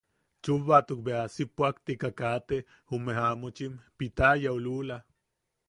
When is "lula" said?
4.65-4.97